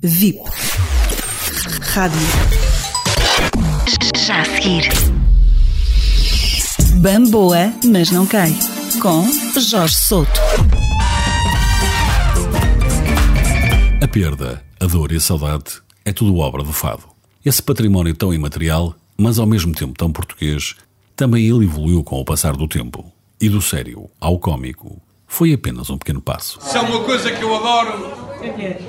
VIP. 0.00 0.38
Rádio. 1.92 2.20
Já 4.16 4.42
a 4.42 4.44
seguir. 4.44 4.88
Bamboa, 7.00 7.72
mas 7.84 8.12
não 8.12 8.24
cai. 8.24 8.54
Com 9.02 9.26
Jorge 9.58 9.96
Souto. 9.96 10.40
A 14.00 14.06
perda, 14.06 14.62
a 14.78 14.86
dor 14.86 15.10
e 15.10 15.16
a 15.16 15.20
saudade 15.20 15.82
é 16.04 16.12
tudo 16.12 16.38
obra 16.38 16.62
do 16.62 16.72
fado. 16.72 17.02
Esse 17.44 17.60
património 17.60 18.14
tão 18.14 18.32
imaterial, 18.32 18.94
mas 19.16 19.40
ao 19.40 19.46
mesmo 19.46 19.74
tempo 19.74 19.94
tão 19.98 20.12
português, 20.12 20.76
também 21.16 21.44
ele 21.48 21.64
evoluiu 21.64 22.04
com 22.04 22.20
o 22.20 22.24
passar 22.24 22.56
do 22.56 22.68
tempo. 22.68 23.12
E 23.40 23.48
do 23.48 23.60
sério 23.60 24.08
ao 24.20 24.38
cômico, 24.38 25.02
foi 25.26 25.52
apenas 25.52 25.90
um 25.90 25.98
pequeno 25.98 26.20
passo. 26.20 26.60
Se 26.60 26.76
há 26.76 26.82
uma 26.82 27.02
coisa 27.02 27.32
que 27.32 27.42
eu 27.42 27.54
adoro, 27.56 28.27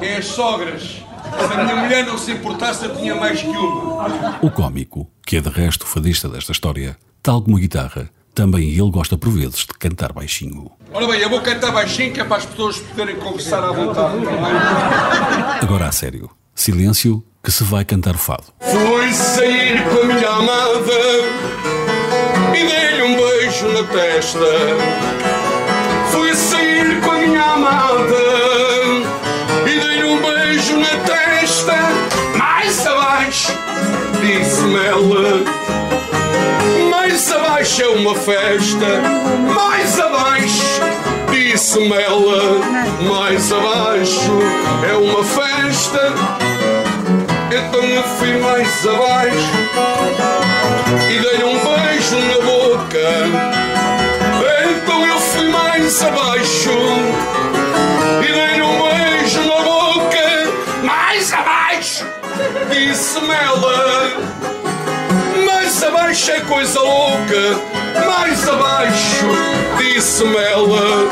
é 0.00 0.16
as 0.16 0.26
sogras. 0.26 0.82
Se 0.82 1.54
a 1.54 1.64
minha 1.64 1.76
mulher 1.76 2.06
não 2.06 2.16
se 2.18 2.32
importasse, 2.32 2.84
eu 2.84 2.96
tinha 2.96 3.14
mais 3.14 3.40
que 3.40 3.48
uma. 3.48 4.38
O 4.42 4.50
cômico, 4.50 5.10
que 5.26 5.36
é 5.36 5.40
de 5.40 5.48
resto 5.48 5.82
o 5.82 5.86
fadista 5.86 6.28
desta 6.28 6.52
história, 6.52 6.96
tal 7.22 7.42
como 7.42 7.56
a 7.56 7.60
guitarra, 7.60 8.10
também 8.34 8.70
ele 8.70 8.90
gosta 8.90 9.16
por 9.18 9.30
vezes 9.30 9.60
de 9.60 9.74
cantar 9.78 10.12
baixinho. 10.12 10.70
Ora 10.92 11.06
bem, 11.06 11.20
eu 11.20 11.28
vou 11.28 11.40
cantar 11.40 11.72
baixinho 11.72 12.12
que 12.12 12.20
é 12.20 12.24
para 12.24 12.36
as 12.36 12.46
pessoas 12.46 12.78
poderem 12.78 13.16
conversar 13.16 13.62
à 13.64 13.72
vontade. 13.72 14.16
é? 14.24 15.62
Agora 15.62 15.86
a 15.88 15.92
sério, 15.92 16.30
silêncio 16.54 17.22
que 17.42 17.50
se 17.50 17.64
vai 17.64 17.84
cantar 17.84 18.14
o 18.14 18.18
fado. 18.18 18.44
Fui 18.60 19.12
sair 19.12 19.82
com 19.84 20.02
a 20.02 20.04
minha 20.04 20.28
amada 20.28 20.92
e 22.54 22.66
dei-lhe 22.66 23.02
um 23.02 23.16
beijo 23.16 23.68
na 23.68 23.84
testa. 23.88 24.38
Fui 26.10 26.34
sair 26.34 27.00
com 27.00 27.10
a 27.10 27.18
minha 27.18 27.42
amada 27.42 28.37
disse-me 34.38 34.86
ela. 34.86 35.42
Mais 36.90 37.32
abaixo 37.32 37.82
é 37.82 37.88
uma 37.88 38.14
festa. 38.14 38.86
Mais 39.54 39.98
abaixo, 39.98 40.80
disse-me 41.30 41.92
ela. 41.92 42.60
Mais 43.08 43.52
abaixo 43.52 44.38
é 44.88 44.94
uma 44.94 45.24
festa. 45.24 46.14
Então 47.50 47.82
eu 47.82 48.02
fui 48.02 48.38
mais 48.38 48.86
abaixo 48.86 49.52
e 51.10 51.18
dei-lhe 51.20 51.44
um 51.44 51.58
beijo 51.58 52.16
na 52.16 52.38
boca. 52.46 53.08
Então 54.70 55.06
eu 55.06 55.20
fui 55.20 55.48
mais 55.48 56.02
abaixo 56.02 56.70
e 58.22 58.32
dei-lhe 58.32 58.62
um 58.62 58.82
beijo 58.82 59.40
na 59.40 59.62
boca. 59.62 60.28
Mais 60.84 61.32
abaixo, 61.32 62.06
disse-me 62.70 63.34
ela. 63.34 64.27
É 66.26 66.40
coisa 66.40 66.80
louca. 66.80 67.60
Mais 68.04 68.48
abaixo, 68.48 69.24
disse-me 69.78 70.36
ela. 70.36 71.06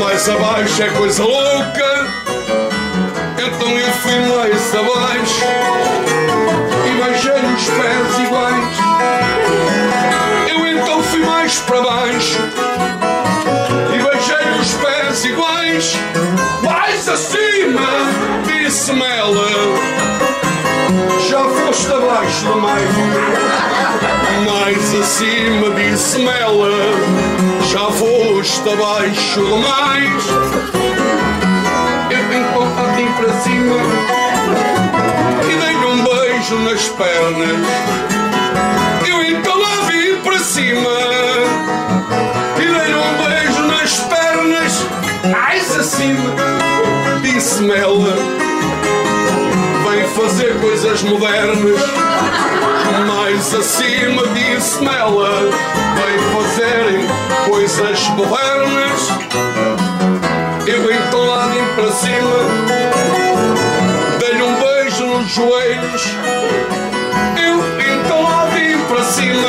Mais 0.00 0.28
abaixo 0.28 0.82
é 0.82 0.88
coisa 0.90 1.24
louca. 1.24 2.06
Então 3.36 3.68
eu 3.68 3.92
fui 3.94 4.18
mais 4.20 4.74
abaixo 4.74 5.44
e 6.86 7.02
beijei 7.02 7.32
os 7.32 7.64
pés 7.64 8.26
iguais. 8.26 8.78
Eu 10.48 10.66
então 10.66 11.02
fui 11.02 11.20
mais 11.20 11.58
para 11.58 11.80
baixo 11.82 12.38
e 13.92 13.98
beijei 13.98 14.60
os 14.60 14.72
pés 14.74 15.24
iguais. 15.24 15.96
Mais 16.62 17.08
acima, 17.08 17.88
disse-me 18.46 19.02
ela. 19.02 19.97
Já 21.28 21.44
foste 21.44 21.92
abaixo 21.92 22.44
do. 22.44 22.60
Mais 24.44 24.94
acima, 24.94 25.70
disse-me 25.74 26.28
ela. 26.28 26.70
Já 27.70 27.90
foste 27.90 28.68
abaixo 28.68 29.40
do 29.40 29.56
mais. 29.58 30.24
Eu 32.10 32.32
então 32.32 32.66
parti 32.74 33.06
para 33.16 33.32
cima 33.40 33.76
e 35.42 35.56
dei-lhe 35.56 35.86
um 35.86 36.02
beijo 36.04 36.56
nas 36.60 36.88
pernas. 36.88 37.66
Eu 39.06 39.22
então 39.22 39.58
lá 39.58 39.80
vi 39.88 40.16
para 40.22 40.38
cima 40.38 40.90
e 42.56 42.60
dei-lhe 42.60 42.94
um 42.94 43.12
beijo 43.24 43.62
nas 43.62 44.00
pernas. 44.00 44.86
Mais 45.30 45.76
acima, 45.76 46.34
disse-me 47.22 47.74
ela. 47.74 48.17
Fazer 50.18 50.58
coisas 50.60 51.02
modernas. 51.04 51.80
Mais 53.06 53.54
acima, 53.54 54.26
disse-me 54.28 54.88
ela. 54.88 55.30
Vem 55.94 56.18
fazerem 56.42 57.06
coisas 57.48 58.08
modernas. 58.08 59.88
Eu 60.66 60.92
então 60.92 61.24
lá 61.24 61.48
para 61.74 61.92
cima 61.92 62.36
Dei-lhe 64.18 64.42
um 64.42 64.54
beijo 64.60 65.06
nos 65.06 65.30
joelhos 65.30 66.02
Eu 67.42 67.62
então 67.80 68.22
lá 68.22 68.46
vim 68.46 68.76
para 68.86 69.02
cima 69.04 69.48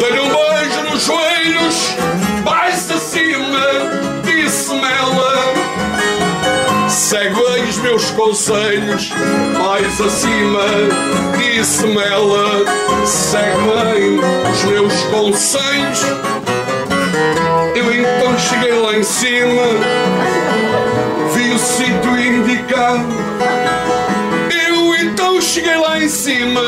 Dei-lhe 0.00 0.20
um 0.20 0.28
beijo 0.28 0.82
nos 0.90 1.02
joelhos 1.02 1.96
meus 7.82 8.10
conselhos 8.12 9.10
Mais 9.58 10.00
acima 10.00 10.64
Disse-me 11.38 12.02
ela 12.02 12.64
Segue 13.06 13.58
bem 13.58 14.20
os 14.50 14.64
meus 14.64 15.02
conselhos 15.04 16.02
eu 17.74 17.92
então 17.94 18.38
cheguei 18.38 18.74
lá 18.74 18.96
em 18.96 19.02
cima, 19.02 19.62
vi 21.34 21.52
o 21.52 21.58
sítio 21.58 22.18
indicado. 22.20 23.06
Eu 24.68 24.94
então 24.94 25.40
cheguei 25.40 25.76
lá 25.76 25.98
em 25.98 26.08
cima 26.08 26.60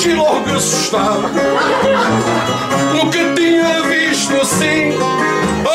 Fugi 0.00 0.14
logo 0.14 0.56
assustado. 0.56 1.30
Nunca 2.94 3.18
tinha 3.34 3.82
visto 3.82 4.34
assim. 4.40 4.98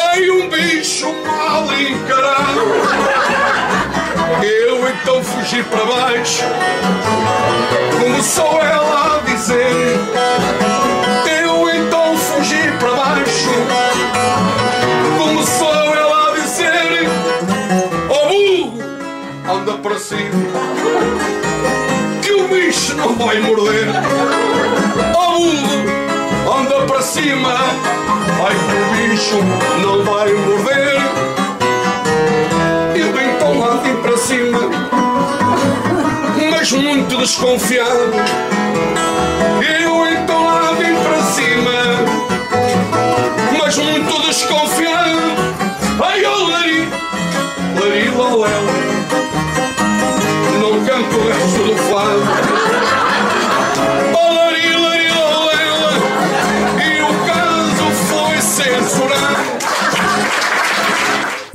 Ai, 0.10 0.28
um 0.32 0.50
bicho 0.50 1.14
mal 1.28 1.64
encarado. 1.72 2.62
Eu 4.42 4.90
então 4.90 5.24
fugi 5.24 5.62
para 5.66 5.86
baixo. 5.86 6.44
Começou 8.00 8.60
ela 8.64 9.18
a 9.18 9.30
dizer. 9.30 10.00
Eu 11.44 11.70
então 11.70 12.18
fugi 12.18 12.72
para 12.80 12.92
baixo. 12.96 13.50
Começou 15.20 15.96
ela 15.96 16.32
a 16.32 16.34
dizer. 16.34 17.10
Oh 18.10 18.28
burro, 18.28 18.82
anda 19.56 19.74
para 19.74 20.00
cima. 20.00 21.45
Bicho 22.76 22.94
não 22.98 23.16
vai 23.16 23.40
morder. 23.40 23.88
Oh 25.16 25.40
burro, 25.40 26.60
anda 26.60 26.82
para 26.86 27.02
cima. 27.02 27.54
Ai 28.46 28.54
que 28.54 28.76
o 28.76 29.10
bicho 29.10 29.38
não 29.82 30.04
vai 30.04 30.34
morder. 30.34 30.98
Eu 32.94 33.22
então 33.22 33.60
lá 33.60 33.78
vim 33.78 33.96
para 34.02 34.18
cima, 34.18 34.60
mas 36.52 36.74
muito 36.74 37.18
desconfiado. 37.18 38.12
Eu 39.62 40.08
então 40.08 40.44
lá 40.44 40.74
vim 40.74 40.96
para 40.96 41.24
cima, 41.32 41.72
mas 43.58 43.78
muito 43.78 44.22
desconfiado. 44.28 45.22
Ai, 46.04 46.26
oh, 46.26 46.44
Lari, 46.50 46.90
Lari, 47.80 48.10
Loléu, 48.10 48.65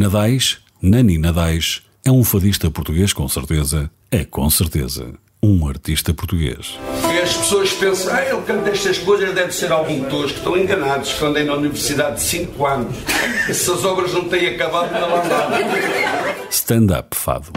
Nadais, 0.01 0.57
Nani 0.81 1.19
Nadais, 1.19 1.83
é 2.03 2.11
um 2.11 2.25
fadista 2.25 2.71
português 2.71 3.13
com 3.13 3.29
certeza, 3.29 3.91
é 4.11 4.25
com 4.25 4.49
certeza 4.49 5.13
um 5.43 5.69
artista 5.69 6.15
português. 6.15 6.79
E 7.13 7.19
as 7.19 7.37
pessoas 7.37 7.71
pensam, 7.75 8.15
ah, 8.15 8.25
ele 8.25 8.41
canta 8.47 8.71
estas 8.71 8.97
coisas, 8.97 9.35
deve 9.35 9.53
ser 9.53 9.71
algum 9.71 10.05
tosco. 10.05 10.39
Estão 10.39 10.57
enganados, 10.57 11.13
que 11.13 11.23
andei 11.23 11.45
na 11.45 11.53
universidade 11.53 12.17
de 12.17 12.23
5 12.23 12.67
anos. 12.67 12.97
Essas 13.47 13.85
obras 13.85 14.15
não 14.15 14.25
têm 14.25 14.49
acabado 14.49 14.91
na 14.91 15.05
lá 15.05 15.23
Stand-up 16.51 17.15
fado. 17.15 17.53